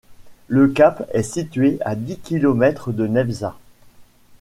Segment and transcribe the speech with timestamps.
[0.47, 3.55] Le cap est situé à dix kilomètres de Nefza.